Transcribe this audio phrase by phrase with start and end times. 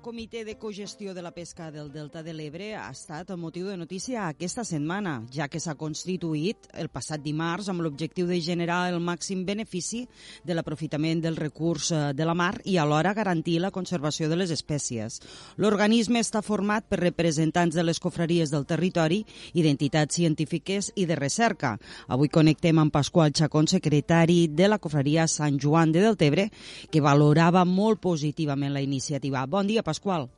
[0.00, 3.76] comitè de cogestió de la pesca del Delta de l'Ebre ha estat el motiu de
[3.76, 9.00] notícia aquesta setmana, ja que s'ha constituït el passat dimarts amb l'objectiu de generar el
[9.04, 10.06] màxim benefici
[10.44, 14.52] de l'aprofitament del recurs eh, de la mar i alhora garantir la conservació de les
[14.54, 15.20] espècies.
[15.60, 19.20] L'organisme està format per representants de les cofreries del territori,
[19.52, 21.76] identitats científiques i de recerca.
[22.08, 26.48] Avui connectem amb Pasqual Chacón, secretari de la cofreria Sant Joan de Deltebre,
[26.90, 29.44] que valorava molt positivament la iniciativa.
[29.46, 30.28] Bon dia, Pasqual.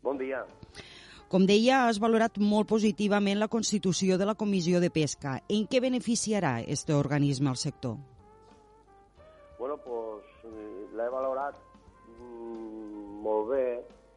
[0.00, 0.44] Bon dia.
[1.30, 5.36] Com deia, has valorat molt positivament la constitució de la Comissió de Pesca.
[5.52, 7.98] En què beneficiarà este organisme al sector?
[9.58, 10.46] Bueno, pues
[10.96, 11.58] l'he valorat
[12.16, 13.66] mm, molt bé,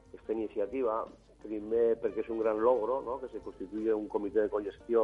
[0.07, 1.01] aquesta iniciativa,
[1.43, 3.19] primer perquè és un gran logro, no?
[3.19, 5.03] que se constituï un comitè de congestió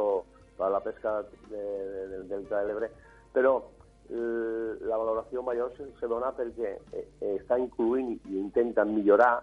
[0.56, 2.88] per a la pesca de, de, del Delta de l'Ebre,
[3.36, 3.79] però Eh,
[4.10, 9.36] la valoració major se, se dona perquè eh, eh, està incluint i intenta millorar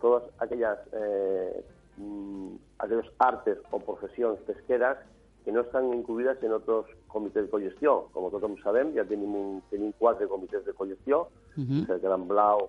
[0.00, 1.64] totes aquelles, eh,
[1.98, 5.02] mm, aquelles artes o professions pesqueres
[5.44, 8.08] que no estan incluïdes en altres comitès de cogestió.
[8.14, 11.84] Com tothom sabem, ja tenim, un, tenim quatre comitès de cogestió, uh -huh.
[11.92, 12.68] el Gran Blau,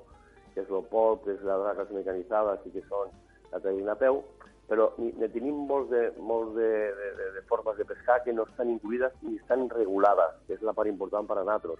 [0.54, 3.10] que és l'Opol, que és la dragues mecanitzades i que són
[3.52, 4.24] la Traïna Peu,
[4.68, 4.90] però
[5.34, 9.38] tenim molts, de, molts de, de, de formes de pescar que no estan incluïdes ni
[9.38, 11.80] estan regulades, que és la part important per a nosaltres.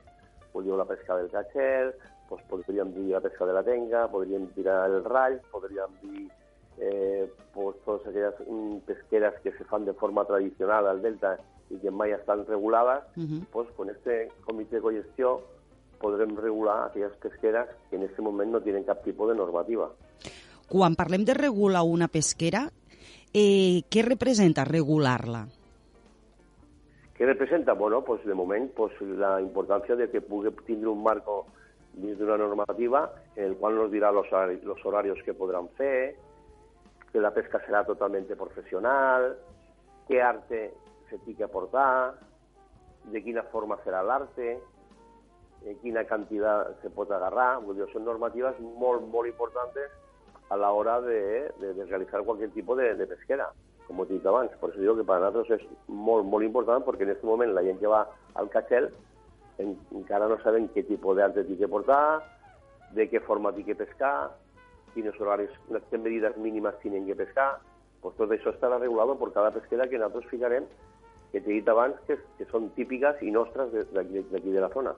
[0.54, 1.92] Podríem la pesca del catxer,
[2.30, 6.30] doncs podríem dir la pesca de la tenga, podríem tirar el rall, podríem dir
[6.80, 11.36] eh, pues, totes aquelles mm, pesqueres que se fan de forma tradicional al delta
[11.68, 13.46] i que mai estan regulades, uh -huh.
[13.52, 15.42] pues, con este comitè de cogestió
[16.00, 19.90] podrem regular aquelles pesqueres que en aquest moment no tenen cap tipus de normativa.
[20.68, 22.70] Quan parlem de regular una pesquera,
[23.38, 25.46] eh, què representa regular-la?
[27.18, 27.74] Què representa?
[27.74, 31.46] Bueno, pues de moment pues, la importància de que pugui tindre un marco
[31.98, 34.28] dins d'una normativa en el qual nos dirà los,
[34.64, 36.16] los horarios que podran fer,
[37.12, 39.32] que la pesca serà totalment professional,
[40.08, 40.62] què arte
[41.10, 42.14] se té que aportar,
[43.10, 44.58] de quina forma serà l'arte,
[45.82, 47.58] quina quantitat se pot agarrar.
[47.64, 49.80] Vull dir, són normatives molt, molt importants
[50.50, 53.50] a la hora de, de, de realizar cualquier tipo de, de pesquera,
[53.88, 54.52] como he dit abans.
[54.60, 57.64] Por eso digo que para nosotros és molt, molt important, perquè en aquest moment la
[57.64, 58.90] gent que va al catxel
[59.58, 62.22] en, encara no saben què tipus d'arte té que portar,
[62.96, 64.32] de què forma té que pescar,
[64.94, 67.58] quins horaris, quines medides mínimes tenen que pescar,
[68.02, 70.68] pues tot això estarà regulat per cada pesquera que nosaltres ficarem,
[71.32, 74.96] que t'he dit abans, que, que són típiques i nostres d'aquí de la zona.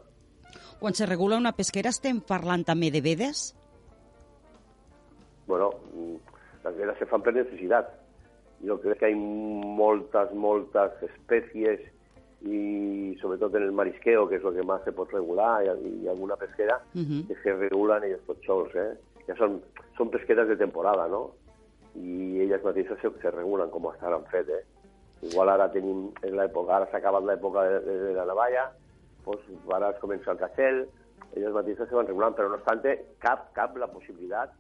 [0.80, 3.50] Quan se regula una pesquera estem parlant també de vedes?
[5.50, 5.74] Bueno,
[6.64, 7.90] las velas se fan per necessitat.
[8.62, 9.20] Jo crec que hi ha
[9.80, 11.82] moltes, moltes espècies
[12.46, 15.72] i sobretot en el marisqueo, que és el que més se pot regular, i,
[16.04, 17.22] i alguna pesquera, uh -huh.
[17.28, 18.94] que se regulen ells tots sols, eh?
[19.28, 19.60] Ja són,
[19.98, 21.32] són pesqueres de temporada, no?
[21.96, 24.64] I elles mateixes se, se regulen com estaran fet, eh?
[25.22, 28.72] Igual ara tenim, en l'època, ara s'ha acabat l'època de, de, de la navalla,
[29.26, 29.44] doncs
[29.74, 30.88] ara es comença el cacel,
[31.36, 32.82] elles mateixes se van regulant, però no obstant,
[33.20, 34.52] cap, cap la possibilitat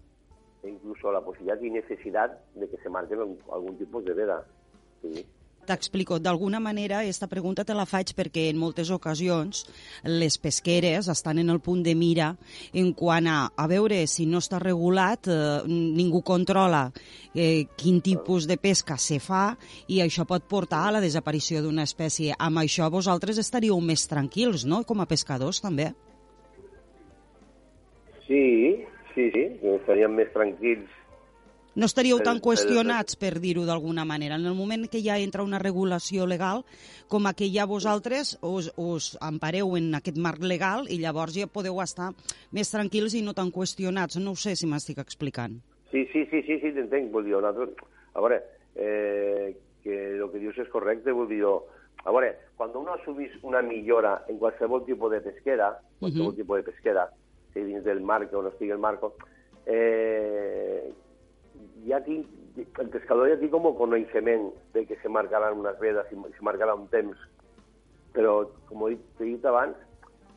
[0.64, 4.42] e incluso la possibilitat i necessitat de que se marquen algun tipus de veda.
[5.02, 5.26] Sí.
[5.70, 6.18] T'explico.
[6.18, 9.68] D'alguna manera, aquesta pregunta te la faig perquè en moltes ocasions
[10.08, 12.32] les pesqueres estan en el punt de mira
[12.74, 16.88] en quant a, a veure si no està regulat, eh, ningú controla
[17.36, 19.54] eh, quin tipus de pesca se fa
[19.88, 22.34] i això pot portar a la desaparició d'una espècie.
[22.40, 25.92] Amb això vosaltres estaríeu més tranquils, no?, com a pescadors, també.
[28.26, 28.86] Sí,
[29.20, 29.42] Sí, sí,
[29.76, 30.92] estaríem més tranquils.
[31.76, 34.38] No estaríeu tan qüestionats, per dir-ho d'alguna manera.
[34.40, 36.64] En el moment que ja entra una regulació legal,
[37.12, 41.50] com a que ja vosaltres us, us empareu en aquest marc legal i llavors ja
[41.52, 42.14] podeu estar
[42.56, 44.22] més tranquils i no tan qüestionats.
[44.24, 45.60] No ho sé si m'estic explicant.
[45.92, 47.12] Sí, sí, sí, sí, sí t'entenc.
[47.12, 48.42] Vull dir, a veure,
[48.76, 49.52] eh,
[49.84, 54.22] que el que dius és correcte, vull dir, a veure, quan uno assumís una millora
[54.32, 56.40] en qualsevol tipus de pesquera, qualsevol uh -huh.
[56.40, 57.10] tipus de pesquera,
[57.54, 59.14] si dins del marco o no estigui el marco,
[59.66, 60.92] eh,
[61.88, 66.18] ja tinc, el pescador ja té com coneixement de que se marcaran unes vedes i
[66.18, 67.18] se marcarà un temps,
[68.14, 69.78] però, com he dit, he dit abans,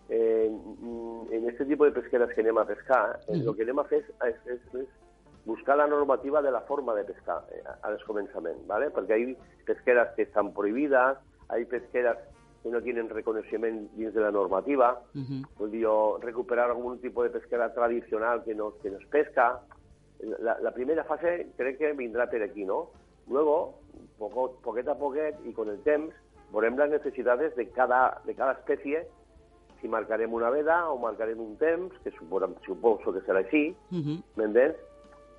[0.09, 3.89] eh, en aquest tipus de pesqueres que anem a pescar, eh, el que anem a
[3.89, 4.91] fer és, és, és
[5.47, 8.91] buscar la normativa de la forma de pescar eh, al començament, ¿vale?
[8.95, 11.19] perquè hi ha pesqueres que estan prohibides,
[11.49, 12.21] hi ha pesqueres
[12.63, 15.71] que no tenen reconeixement dins de la normativa, uh -huh.
[15.71, 15.87] dir,
[16.25, 19.61] recuperar algun tipus de pesquera tradicional que no, que no es pesca.
[20.21, 22.91] La, la primera fase crec que vindrà per aquí, ¿no?
[23.29, 23.75] Luego,
[24.19, 26.15] poco, poquet a poquet i con el temps,
[26.53, 29.07] veurem les necessitats de cada, de cada espècie
[29.81, 33.99] si marcarem una veda o marcarem un temps, que suposo, suposo que serà així, Uh
[33.99, 34.23] -huh.
[34.37, 34.77] ¿m'entens?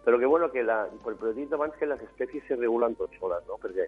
[0.03, 2.95] Però que, bueno, que la, per, però he dit abans que les espècies se regulen
[2.95, 3.55] tot soles, no?
[3.55, 3.87] Perquè,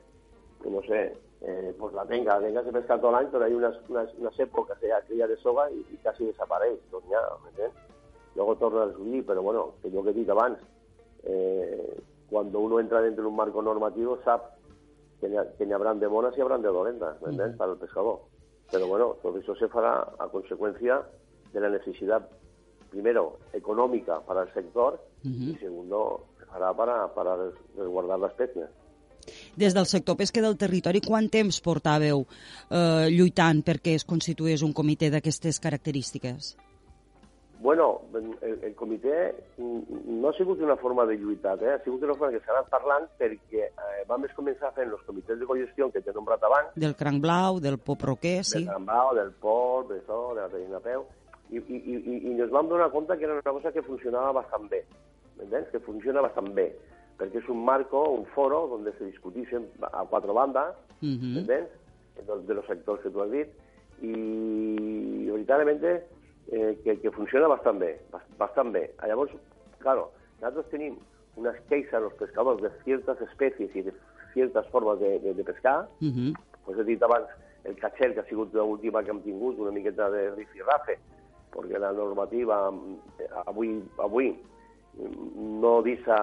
[0.63, 3.57] no sé, eh, pues la tenga, la tenga se pesca tot l'any, però hi ha
[3.57, 7.10] unes, unes, unes èpoques que hi ha cria de soga i, i quasi desapareix, doncs
[7.12, 7.75] ja, m'entens?
[8.36, 10.60] Luego torna a subir, però bueno, que jo que he dit abans,
[11.24, 11.98] eh,
[12.30, 14.52] cuando uno entra dentro de un marco normativo sap
[15.19, 17.56] que n'hi ha- que habrán de bones i habrán de dolentes, ¿m'entens?
[17.58, 18.19] Para el pescador.
[18.72, 21.06] Pero bueno, todo eso se fará a consecuencia
[21.54, 22.28] de la necesidad,
[22.90, 25.00] primero, económica para el sector
[25.56, 28.66] y segundo, se fará para, para res- resguardar la especie.
[29.56, 32.25] Des del sector pesca del territori, quant temps portàveu
[32.69, 36.56] eh, lluitant perquè es constituís un comitè d'aquestes característiques?
[37.66, 41.72] Bueno, el, el comitè no ha sigut una forma de lluitar, eh?
[41.74, 45.40] ha sigut una forma que s'ha anat parlant perquè eh, vam començar fent els comitès
[45.40, 48.60] de cogestió que t'he nombrat abans, Del cranc blau, del pop roquer, sí.
[48.60, 51.08] del Gambao, del Pol, de això, de la Terina Peu,
[51.50, 54.68] i, i, i, i- ens vam donar compte que era una cosa que funcionava bastant
[54.69, 54.84] bé,
[55.40, 55.72] m'entens?
[55.72, 56.68] Que funciona bastant bé,
[57.17, 61.38] perquè és un marco, un foro, on se discutixen a quatre bandes, Mhm.
[61.38, 61.67] ¿entendés?
[62.15, 63.47] De, de los sectors que tu has dit,
[64.01, 65.83] i veritablement
[66.51, 68.91] eh, que, que funciona bastant bé, bas- bastant bé.
[69.07, 69.31] Llavors,
[69.79, 70.97] claro, nosaltres tenim
[71.35, 73.94] unes queixes als pescadors de certes espècies i de
[74.33, 76.33] certes formes de, de, de pescar, Mhm.
[76.65, 77.27] pues he dit abans
[77.63, 81.00] el catxer, que ha sigut l'última que hem tingut, una miqueta de rifirrafe,
[81.51, 82.71] perquè la normativa
[83.19, 84.31] eh, avui, avui
[84.97, 86.15] mm, no deixa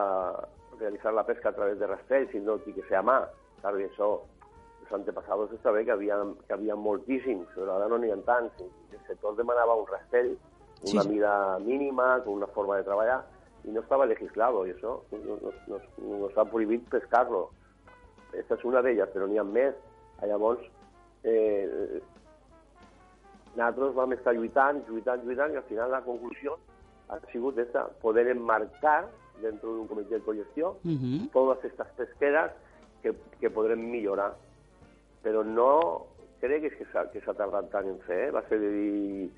[0.78, 3.28] realitzar la pesca a través de rastell, sinó que que sea mà.
[3.60, 4.20] Claro, i això,
[4.82, 6.16] els antepassados està bé que havia,
[6.46, 8.60] que havia moltíssims, però ara no n'hi ha tants.
[8.60, 10.36] El sector demanava un rastell,
[10.82, 11.10] Sí, una sí.
[11.10, 13.20] mida mínima, con una forma de treballar,
[13.62, 17.50] i no estava legislado, i això nos, nos, nos ha prohibit pescar-lo.
[18.34, 19.76] Esta és una d'elles, però n'hi ha més.
[20.26, 20.64] Llavors,
[21.22, 22.00] eh,
[23.54, 26.58] nosaltres vam estar lluitant, lluitant, lluitant, i al final la conclusió
[27.12, 29.04] ha sigut esta, poder enmarcar
[29.42, 31.28] dentro d'un comitè de cogestió Mhm.
[31.32, 32.52] todas estas pesqueras
[33.02, 34.36] que, que podrem millorar.
[35.22, 36.06] Però no
[36.40, 38.30] crec que s'ha que tardat tant en fer, eh?
[38.30, 39.30] va ser de dir...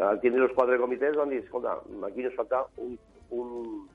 [0.00, 2.98] Al tindre els quatre comitès van dir, escolta, aquí ens falta un,
[3.30, 3.88] un,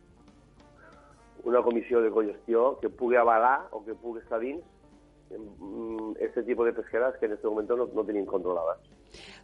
[1.44, 4.62] una comissió de cogestió que pugui avalar o que pugui estar dins
[5.32, 8.80] aquest tipus de pesqueres que en aquest moment no, no tenim controlades.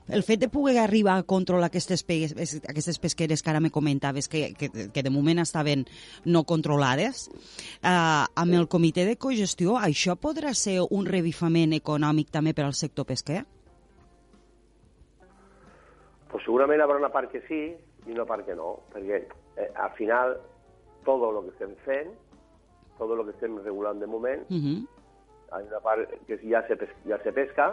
[0.08, 4.28] El fet de poder arribar a controlar aquestes, pe aquestes pesqueres que ara me comentaves,
[4.28, 5.86] que, que, que de moment estaven
[6.26, 7.30] no controlades,
[7.82, 12.76] eh, amb el comitè de cogestió, això podrà ser un revifament econòmic també per al
[12.78, 13.44] sector pesquer?
[16.32, 17.64] Pues segurament hi haurà una part que sí
[18.08, 20.36] i una part que no, perquè eh, al final
[21.06, 22.12] tot el que estem fent,
[22.98, 24.93] tot el que estem regulant de moment, Uh -huh.
[25.54, 26.78] Hay una part que ja se,
[27.08, 27.68] ja se pesca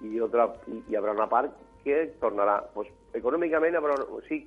[0.00, 1.54] i otra hi haurà una part
[1.84, 2.58] que tornarà.
[2.74, 3.96] Pues, econòmicament haurà,
[4.28, 4.42] sí,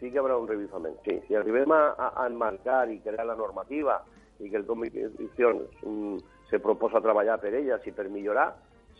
[0.00, 0.98] sí que haurà un revifament.
[1.06, 4.00] Sí, si arribem a, a, enmarcar i crear la normativa
[4.42, 6.16] i que el comitè mm,
[6.50, 8.50] se proposa treballar per elles i per millorar,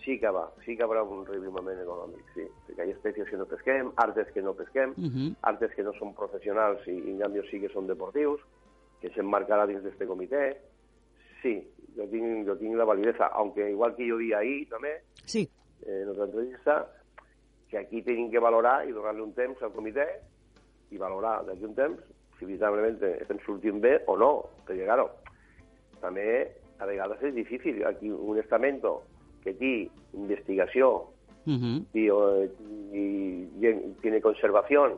[0.04, 2.44] sí que va, sí que haurà un revivament econòmic, sí.
[2.66, 5.34] Perquè hi ha espècies que no pesquem, artes que no pesquem, Uh -huh.
[5.42, 8.40] artes que no són professionals i, i en canvi sí que són deportius,
[9.00, 10.56] que s'emmarcarà dins d'aquest comitè.
[11.44, 11.58] Sí,
[11.94, 14.94] jo tinc, jo tinc la validesa, aunque igual que jo di ahir també,
[15.26, 15.42] Sí.
[15.84, 16.78] eh, en otra entrevista,
[17.68, 20.06] que aquí tenim que valorar i donar-li un temps al comitè
[20.90, 22.00] i valorar d'aquí un temps
[22.38, 24.30] si veritablement estem sortint bé o no.
[24.66, 25.10] Perquè, claro,
[26.00, 26.48] també
[26.78, 27.84] a vegades és difícil.
[27.86, 29.02] Aquí un estamento
[29.44, 31.10] que té investigació
[31.46, 31.84] Uh -huh.
[31.92, 32.50] eh,
[32.92, 34.94] y- y tiene conservación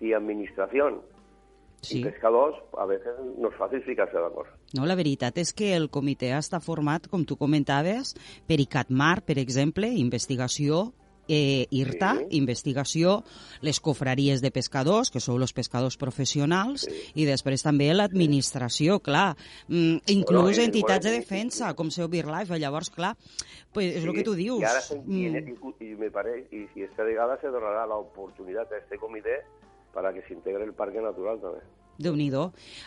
[0.00, 1.02] y administración
[1.82, 1.98] Sí.
[1.98, 4.46] y pescadors, a veces no es fácil ficarse d'acord.
[4.72, 8.14] No, la veritat és que el comitè està format, com tu comentaves,
[8.46, 10.92] per ICATMAR, per exemple, investigació,
[11.28, 12.36] eh, IRTA, Sí.
[12.38, 13.24] investigació,
[13.62, 19.36] les cofraries de pescadors, que són els pescadors professionals, i després també l'administració, clar,
[19.68, 23.16] mm, inclús Bueno, i- entitats de bueno, i- defensa, com seu BirdLife, llavors, clar,
[23.72, 24.62] pues és el que tu dius.
[24.62, 25.10] Ahora se Mm.
[25.10, 28.98] tiene, y, y me parece, y si esta vegada se donará la oportunidad a este
[28.98, 29.42] comité
[29.92, 31.64] para que se integre el parque natural también.
[31.98, 32.30] déu nhi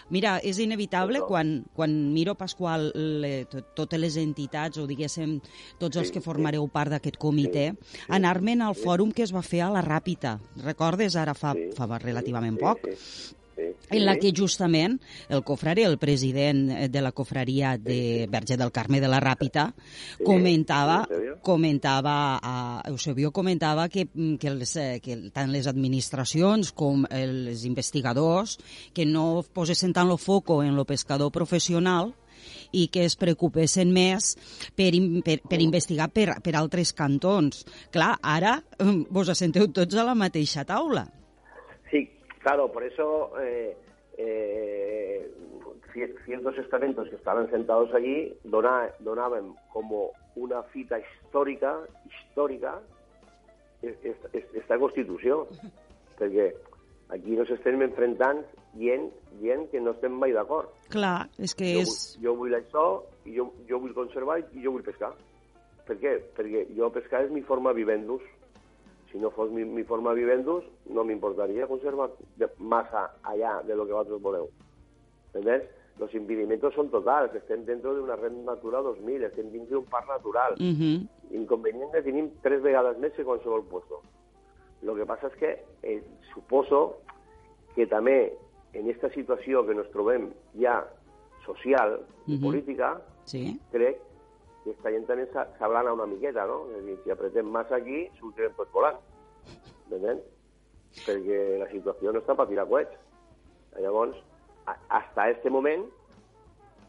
[0.10, 1.28] Mira, és inevitable Això.
[1.28, 5.40] quan, quan miro, Pasqual, le, to- totes les entitats o, diguéssim,
[5.80, 6.26] tots els Sí, que sí.
[6.26, 8.82] formareu part d'aquest comitè, Sí, sí, anar-me'n al sí.
[8.82, 10.40] fòrum que es va fer a la Ràpita.
[10.64, 12.80] Recordes ara fa, Sí, fa relativament sí, poc?
[12.84, 18.28] Sí, sí, sí, en la que justament el cofrari, el president de la cofraria de
[18.32, 21.08] Verge del Carme de la Ràpita, Sí, comentava,
[21.42, 27.66] comentava, a Eusebio comentava que, mm, que, els, eh, que tant les administracions com els
[27.66, 28.58] investigadors
[28.94, 32.14] que no posessin tant el foco en lo pescador professional
[32.72, 34.36] i que es preocupessin més
[34.76, 34.92] per,
[35.26, 37.66] per, per investigar per, per altres cantons.
[37.92, 41.08] Clar, ara eh, vos assenteu tots a la mateixa taula.
[42.46, 43.76] Claro, por eso eh,
[44.20, 45.32] eh,
[46.26, 52.76] ciertos estamentos que estaban sentados allí dona, donaven como una fita històrica, històrica,
[53.82, 55.48] esta Constitució,
[56.20, 56.52] perquè
[57.18, 58.44] aquí nos estem enfrentant
[58.78, 59.10] gent,
[59.42, 60.70] gent que no estem mai d'acord.
[60.94, 61.98] Clar, és que jo, és...
[62.22, 62.86] Jo vull això,
[63.26, 65.16] i jo, jo vull conservar i jo vull pescar.
[65.90, 66.20] Per què?
[66.38, 68.22] Perquè jo pescar és mi forma vivendus.
[69.16, 73.86] Si no fos mi, mi forma vivendus, no m'importaria conservar de, massa allà de lo
[73.86, 74.50] que vosaltres voleu.
[75.28, 75.64] ¿Entendés?
[75.98, 80.10] Los impedimentos son totales, estem dentro de una red natura 2000, estem dins d'un parc
[80.10, 80.60] natural.
[80.60, 81.08] Uh -huh.
[81.32, 84.02] Inconvenient que tenim tres vegades més que qualsevol puesto.
[84.82, 86.04] Lo que passa és que eh,
[86.34, 86.98] suposo
[87.74, 88.36] que també
[88.74, 90.84] en aquesta situació que ens trobem ja
[91.46, 92.42] social i uh -huh.
[92.42, 93.58] política, sí.
[93.72, 93.96] crec
[94.66, 96.66] que esta gent també s'ablana una miqueta, no?
[96.74, 98.98] És a dir, si apretem massa aquí, sortirem tots volant.
[99.94, 100.24] Entens?
[101.06, 102.98] Perquè la situació no està per tirar coets.
[103.78, 104.18] Llavors,
[104.66, 105.86] hasta este moment,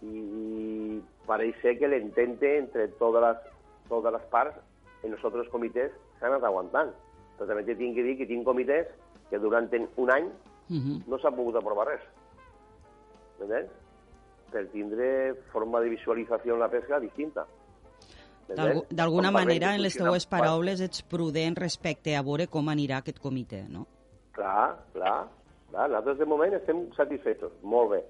[0.02, 3.38] y pareix ser que l'entente entre totes les,
[3.88, 4.56] totes les parts
[5.02, 6.92] en els altres comitès s'han anat aguantant.
[7.37, 8.88] Però també tinc que dir que tinc comitès
[9.30, 11.02] que durant un any uh -huh.
[11.06, 12.02] no s'ha pogut aprovar res.
[13.40, 13.71] Entens?
[14.52, 17.47] Per tindre forma de visualització en la pesca distinta.
[18.49, 23.65] D'alguna manera, en les teues paraules, ets prudent respecte a veure com anirà aquest comitè,
[23.69, 23.87] no?
[24.37, 25.19] Clar, clar.
[25.71, 25.88] clar.
[25.91, 27.49] Nosaltres, de moment, estem satisfets.
[27.62, 28.03] Molt bé.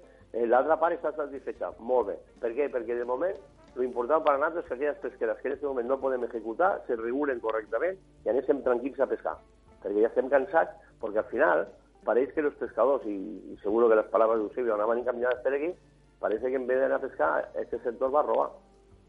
[0.45, 1.71] L'altra part està satisfeta.
[1.79, 2.17] Molt bé.
[2.43, 2.67] Per què?
[2.73, 3.37] Perquè, de moment,
[3.77, 6.23] lo important per a nosaltres és que aquelles pesqueres que en aquest moment no podem
[6.25, 9.35] executar se regulen correctament i anéssim tranquils a pescar.
[9.83, 11.65] Perquè ja estem cansats, perquè al final
[12.07, 13.17] pareix que els pescadors, i,
[13.53, 15.69] i seguro que les paraules d'Eusebio anaven encaminades per aquí,
[16.23, 18.49] pareix que en vez d'anar a pescar, este sector va robar.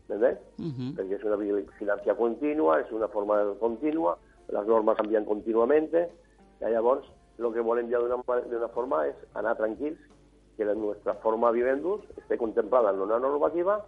[0.08, 0.38] ¿Entendés?
[0.58, 0.96] Uh -huh.
[0.96, 4.16] Perquè és una vigilancia contínua, és una forma contínua,
[4.48, 7.04] les normes canvien contínuament, i llavors
[7.38, 9.98] el que volem ja d'una forma és anar tranquils,
[10.56, 13.84] que la nostra forma vivendus esté contemplada en una normativa,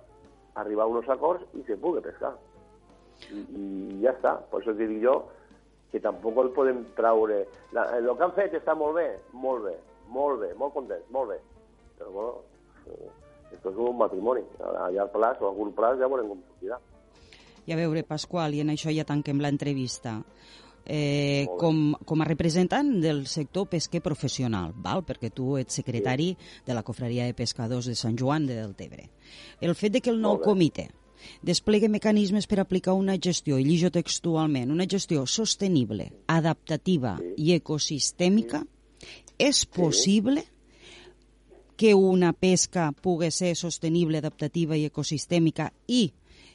[0.54, 2.36] arribar a uns acords i se pugui pescar.
[3.30, 4.36] I, i ja està.
[4.50, 5.16] Per això dic jo
[5.90, 7.42] que tampoc el podem traure...
[7.74, 9.74] La, el que han fet està molt bé, molt bé,
[10.14, 11.40] molt bé, molt contents, molt bé.
[11.98, 13.10] Però, bueno,
[13.52, 14.44] esto és un matrimoni.
[14.60, 16.80] A llarg plaç o a curt plaç ja veurem com sortirà.
[17.66, 20.18] I a veure, Pasqual, i en això ja tanquem l'entrevista
[20.84, 25.04] eh, com, com a representant del sector pesquer professional, val?
[25.06, 26.48] perquè tu ets secretari sí.
[26.66, 29.10] de la Cofreria de Pescadors de Sant Joan de Deltebre.
[29.60, 30.88] El fet de que el nou comitè
[31.44, 37.34] desplegue mecanismes per aplicar una gestió, i llijo textualment, una gestió sostenible, adaptativa sí.
[37.36, 38.64] i ecosistèmica,
[38.96, 39.12] sí.
[39.50, 40.48] és possible sí.
[41.80, 46.02] Que una pesca pugui ser sostenible, adaptativa i ecosistèmica i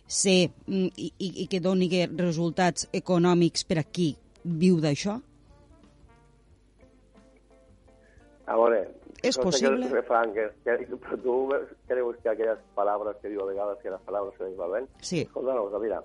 [0.06, 4.12] ser, mm, i, i que doni resultats econòmics per a qui
[4.46, 5.16] viu d'això?
[8.46, 8.84] A veure,
[9.26, 9.88] és possible?
[9.88, 11.38] Que refran, que, que, però tu
[11.90, 14.86] creus que aquelles paraules que diu a vegades que les paraules se les va ben?
[15.02, 15.24] Sí.
[15.26, 16.04] Escolta cosa, mira,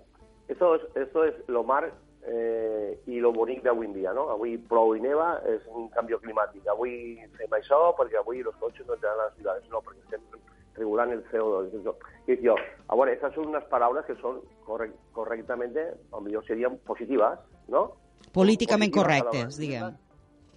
[0.49, 1.93] esto es, esto es lo mar
[2.27, 4.29] eh, i lo bonic d'avui en dia, no?
[4.31, 6.67] Avui plou i neva, és un canvi climàtic.
[6.69, 10.41] Avui fem això perquè avui els cotxes no entraran a les ciutats, no, perquè estem
[10.77, 11.95] regulant el CO2.
[12.27, 12.55] Y yo,
[12.89, 17.97] ahora, esas son unas palabras que son correct, correctamente, o mejor serían positivas, ¿no?
[18.33, 19.95] Políticamente correctes, digamos.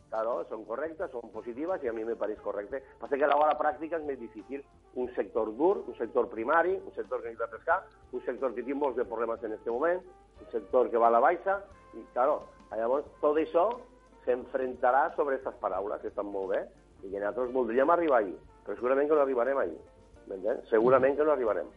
[0.09, 2.77] Claro, son correctas, son positivas y a mí me parece correcto.
[2.99, 4.63] Pasa que a la hora práctica es más difícil.
[4.95, 7.79] Un sector dur, un sector primari, un sector que necesita pescar,
[8.11, 10.03] un sector que tiene molts de problemes en este moment,
[10.39, 11.57] un sector que va a la baixa,
[11.93, 12.43] i, claro,
[12.77, 13.67] llavors tot això
[14.25, 16.61] s'enfrontarà sobre aquestes paraules que estan molt bé
[17.03, 18.35] i que nosaltres voldríem arribar allí,
[18.65, 19.79] però segurament que no arribarem allí.
[20.29, 20.69] M'entens?
[20.69, 21.69] Segurament que no arribarem.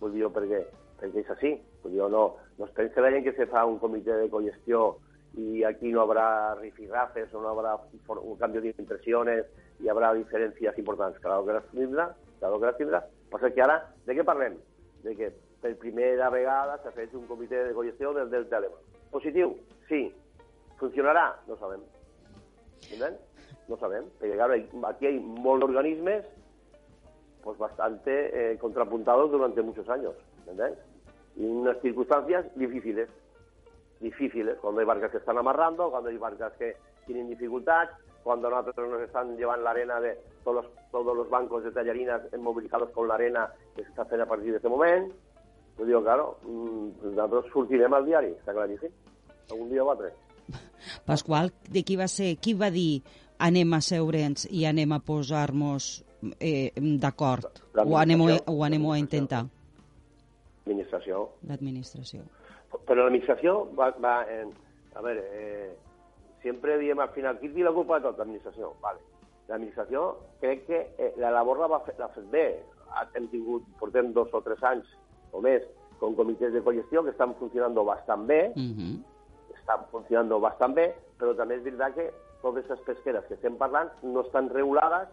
[0.00, 0.64] Vull dir, perquè,
[0.98, 1.52] perquè és així.
[1.82, 2.24] Vull dir, no,
[2.58, 4.96] no es pensa la gent que se fa un comitè de cogestió
[5.34, 7.76] y aquí no habrá rifirrafes o no habrá
[8.22, 9.46] un cambio de impresiones
[9.78, 11.18] y habrá diferencias importants.
[11.20, 11.62] Claro que les
[12.38, 13.02] claro que les tindrà.
[13.30, 14.56] Passa que ara, de què parlem?
[15.04, 15.30] De que
[15.62, 18.78] per primera vegada s'ha fet un comitè de cogestió del Delta Alemà.
[19.12, 19.54] Positiu?
[19.88, 20.06] Sí.
[20.78, 21.32] Funcionarà?
[21.48, 21.82] No sabem.
[22.92, 23.18] Entens?
[23.68, 24.06] No sabem.
[24.20, 26.26] Perquè, claro, aquí hay molts organismes
[27.42, 30.76] pues bastante eh, contrapuntados durante muchos años, ¿entendés?
[31.36, 33.08] Y unas circunstancias difíciles,
[34.00, 36.76] difíciles, cuando hay barcas que están amarrando, cuando hay barcas que
[37.06, 37.88] tienen dificultad,
[38.22, 42.22] cuando nosotros nos están llevando la arena de todos los, todos los bancos de tallarinas
[42.38, 45.14] movilizados con la arena que se está haciendo a partir de este momento.
[45.76, 48.90] Pues digo, claro, pues nosotros sortirem al diari, està claríssim.
[49.46, 50.10] Algun dia o altre.
[51.06, 52.98] Pasqual, de qui va ser, qui va dir
[53.38, 55.86] anem a seure'ns i anem a posar-nos
[56.42, 57.62] eh, d'acord.
[57.78, 59.44] Ho, anem, ho anem a intentar.
[60.66, 61.28] L'administració.
[61.46, 62.26] L'administració.
[62.84, 64.50] Però l'administració va, va en,
[64.98, 65.70] a veure, eh,
[66.42, 68.18] sempre diem al final, qui té la culpa de tot?
[68.18, 68.74] L'administració.
[68.82, 69.00] Vale.
[69.48, 70.04] L'administració
[70.42, 72.46] crec que eh, la labor l'ha fet, fet bé.
[73.14, 74.88] Hem tingut, portem dos o tres anys
[75.32, 75.64] o més
[75.98, 78.94] con comités de cogestió que estan funcionant bastant bé, uh -huh.
[79.58, 83.90] estan funcionant bastant bé, però també és veritat que totes les pesqueres que estem parlant
[84.02, 85.08] no estan regulades,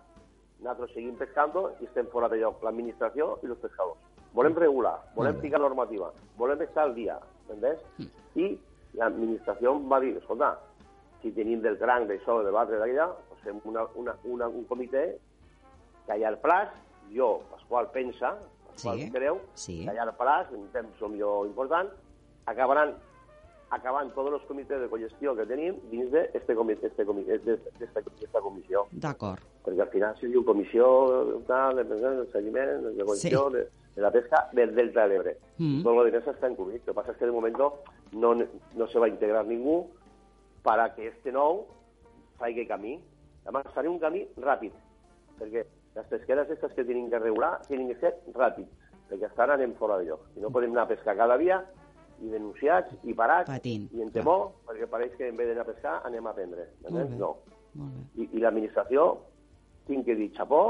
[0.60, 3.98] nosaltres seguim pescando i estem fora de lloc, l'administració i els pescadors.
[4.34, 7.80] Volem regular, volem ficar normativa, volem estar al dia, entens?
[7.98, 8.10] Mm.
[8.36, 8.60] I
[8.94, 10.60] l'administració va dir, escolta,
[11.26, 15.06] si tenim del cranc d'això, de d'aquella, pues fem una, una, una, un comitè
[16.06, 16.70] que ha el plaç,
[17.16, 18.36] jo, Pasqual, pensa,
[18.70, 19.10] Pasqual sí.
[19.12, 19.80] creu, sí.
[19.88, 21.90] que ha el plaç, un temps millor important,
[22.46, 22.94] acabaran
[23.74, 27.40] acabant tots els comitès de cogestió que tenim dins d'esta comitè, este comitè,
[27.82, 28.86] esta comissió.
[28.92, 29.42] D'acord.
[29.66, 30.86] Perquè al final se diu comissió
[31.50, 33.58] tal, de seguiment, de cogestió, sí.
[33.58, 33.66] de,
[33.98, 35.38] de la pesca del Delta de l'Ebre.
[35.58, 35.82] Mm.
[35.82, 36.86] Tot lo demás està encubit.
[36.86, 37.82] Lo que pasa es que de momento
[38.14, 39.88] no, no se va integrar ningú
[40.66, 41.68] para que este nou
[42.42, 43.00] faci camí.
[43.46, 44.74] Además, faré un camí ràpid,
[45.38, 45.62] perquè
[45.96, 48.72] les pesqueres aquestes que tenen que regular tenen que ser ràpids,
[49.08, 50.26] perquè estan anem fora de lloc.
[50.36, 51.62] I no podem anar a pescar cada dia
[52.24, 54.74] i denunciats i parats Patint, i en temor, clar.
[54.74, 56.68] perquè pareix que en vez d'anar a pescar anem a aprendre.
[56.90, 57.36] No.
[57.76, 58.24] Molt bé.
[58.24, 59.08] I, I l'administració,
[59.86, 60.64] tinc que dir xapó,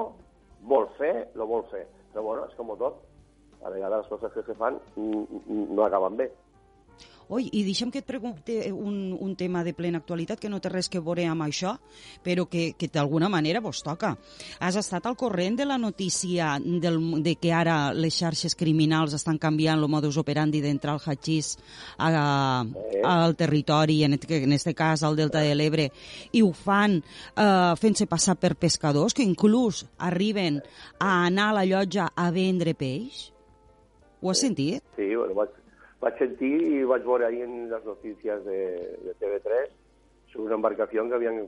[0.67, 1.85] vol fer, lo vol fer.
[2.11, 2.99] Però bueno, és com tot.
[3.63, 6.29] A vegades les coses que se fan no acaben bé.
[7.25, 10.69] Oi, i deixa'm que et pregunti un, un tema de plena actualitat que no té
[10.69, 11.71] res que veure amb això,
[12.21, 14.11] però que, que d'alguna manera vos toca.
[14.61, 19.41] Has estat al corrent de la notícia del, de que ara les xarxes criminals estan
[19.41, 21.55] canviant el modus operandi d'entrar al hachís
[21.97, 25.89] a, a, al territori, en aquest en este cas al Delta de l'Ebre,
[26.31, 30.61] i ho fan eh, fent-se passar per pescadors que inclús arriben
[30.99, 33.31] a anar a la llotja a vendre peix?
[34.21, 34.83] Ho has sentit?
[34.95, 35.64] Sí, bueno, vaig,
[36.05, 38.59] vaig sentir i vaig veure ahir en les notícies de,
[39.05, 39.71] de TV3
[40.31, 41.45] sobre una embarcació que havien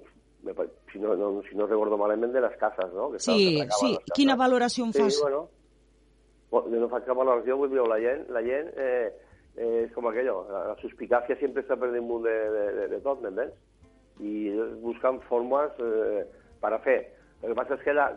[0.91, 3.11] si no, no, si no recordo malament, de les cases, no?
[3.11, 3.98] Que sí, sí.
[4.15, 5.15] Quina valoració en fas?
[5.15, 5.48] Sí, bueno,
[6.51, 9.09] no faig cap valoració, vull dir, la gent, la gent eh,
[9.57, 13.01] eh, és com aquello, la, la suspicàcia sempre està per damunt de, de, de, de
[13.03, 13.57] tot, m'entens?
[14.24, 16.24] I busquen formes eh,
[16.61, 17.00] per a fer.
[17.43, 18.07] El que passa és que la,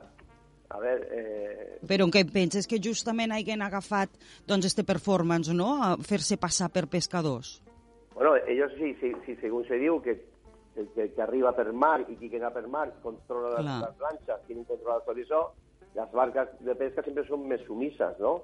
[0.71, 1.07] a veure...
[1.11, 1.79] Eh...
[1.91, 4.13] Però en què penses que justament hagin agafat
[4.49, 7.59] doncs, este performance, no?, a fer-se passar per pescadors?
[8.15, 10.17] Bueno, ellos sí, sí, sí según se diu que,
[10.95, 14.47] que, que arriba per mar i qui que anar per mar controla les, les planxes,
[14.47, 15.45] qui controla tot això,
[15.97, 18.41] les barques de pesca sempre són més sumisses, no?,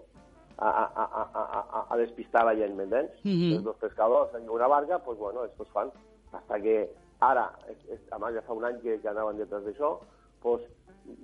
[0.56, 3.12] a, a, a, a, a, a despistar la gent, m'entens?
[3.22, 3.66] Mm -hmm.
[3.68, 5.90] Els pescadors en una barca, pues bueno, estos fan,
[6.32, 10.00] hasta que ara, es, es, además ja fa un any que, que anaven detrás d'això,
[10.42, 10.62] pues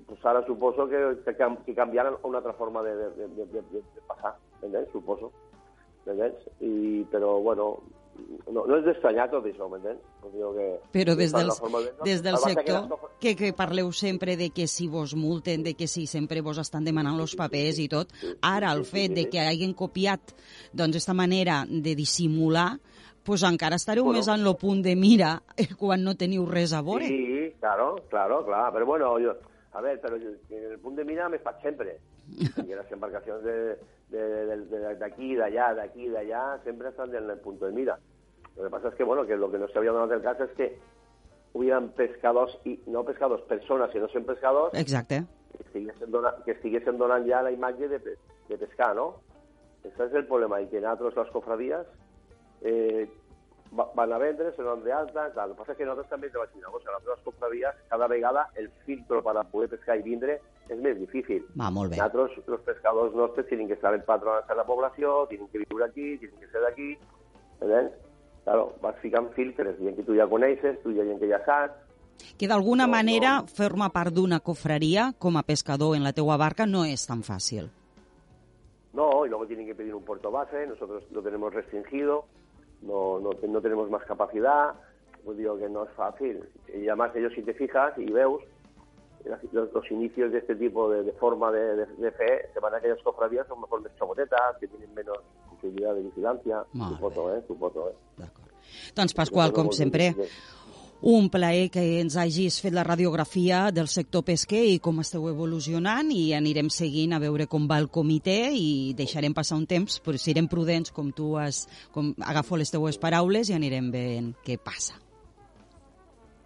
[0.06, 1.34] pues ara suposo que, que,
[1.66, 4.90] que canviaran una altra forma de, de, de, de, de passar, m'entens?
[4.92, 5.32] Suposo.
[6.06, 6.46] M'entens?
[6.60, 7.72] I, però, bueno,
[8.52, 10.00] no, no és d'estranyar tot això, m'entens?
[10.22, 14.88] Que, però des, dels, de, des del sector, que, que parleu sempre de que si
[14.88, 18.84] vos multen, de que si sempre vos estan demanant els papers i tot, ara el
[18.88, 20.34] fet de que hagin copiat
[20.72, 22.76] doncs, esta manera de dissimular
[23.22, 25.36] pues encara estareu bueno, més en lo punt de mira
[25.78, 27.06] quan no teniu res a veure.
[27.06, 28.64] Sí, claro, claro, clar.
[28.74, 29.36] Però bueno, jo,
[29.72, 31.96] a veure, però en el punt de mira m'he faig sempre.
[32.32, 33.44] I les embarcacions
[35.00, 37.98] d'aquí, d'allà, d'aquí, d'allà, sempre estan en el punt de mira.
[38.56, 40.44] Lo que pasa es que, bueno, que lo que no se había dado el caso
[40.44, 40.78] es que
[41.54, 45.24] hubieran pescados, y no pescados, personas que no són pescadors, Exacte.
[45.52, 47.98] que estiguessin, donant, que estiguessin donant ja la imatge de,
[48.48, 49.20] de pescar, no?
[49.82, 51.90] Aquest és el problema, i que nosaltres, les cofradies,
[52.62, 53.08] eh,
[53.72, 55.50] van a vendre, se donen d'alta, tal.
[55.50, 58.08] El que passa és que nosaltres també vaig dir una cosa, les nostres cofradies, cada
[58.08, 61.46] vegada el filtro per a poder pescar i vindre és més difícil.
[61.56, 62.00] Va, molt bé.
[62.00, 66.18] Nosaltres, els pescadors nostres, tenen que estar empadronats en la població, tenen que viure aquí,
[66.18, 66.90] tenen que ser d'aquí,
[67.60, 67.96] entens?
[68.44, 71.78] Claro, vas ficant filtres, gent que tu ja coneixes, tu ja gent que ja saps,
[72.38, 73.48] que d'alguna no, manera no.
[73.50, 77.70] formar part d'una cofreria com a pescador en la teua barca no és tan fàcil.
[78.92, 82.26] No, y luego tienen que pedir un puerto base, nosotros lo tenemos restringido,
[82.82, 84.74] no, no, no tenemos más capacidad,
[85.24, 86.44] pues digo que no es fácil.
[86.74, 88.42] Y además ellos si te fijas y veus,
[89.52, 92.74] los, los inicios de este tipo de, de forma de, de, de fe, se van
[92.74, 96.64] a aquellas cofradías son mejor més xogotetes, que tienen menos possibilitat de vigilància.
[96.88, 97.42] Suposo, eh?
[97.46, 97.96] Suposo, eh?
[98.18, 98.50] D'acord.
[98.96, 100.10] Doncs Pasqual, com sempre,
[101.02, 106.12] un plaer que ens hagis fet la radiografia del sector pesquer i com esteu evolucionant
[106.14, 110.14] i anirem seguint a veure com va el comitè i deixarem passar un temps, però
[110.14, 114.94] serem prudents com tu has, com agafo les teues paraules i anirem veient què passa.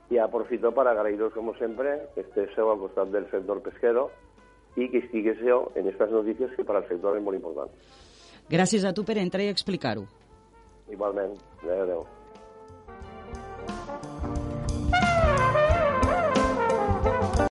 [0.09, 4.09] Y aprofito para agradeceros, como siempre, que estéis al costat del sector pesquero
[4.77, 7.73] i que estiguéssiu en aquestes notícies que per al sector és molt important.
[8.49, 10.07] Gràcies a tu per entrar i explicar-ho.
[10.89, 11.35] Igualment.
[11.65, 12.07] Adéu, adéu.